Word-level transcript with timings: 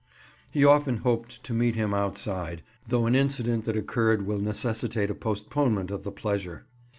He 0.49 0.65
often 0.65 0.97
hoped 1.05 1.43
to 1.43 1.53
meet 1.53 1.75
him 1.75 1.93
outside, 1.93 2.63
though 2.87 3.05
an 3.05 3.13
incident 3.13 3.65
that 3.65 3.77
occurred 3.77 4.25
will 4.25 4.39
necessitate 4.39 5.11
a 5.11 5.13
postponement 5.13 5.91
of 5.91 6.03
the 6.03 6.11
pleasure. 6.11 6.65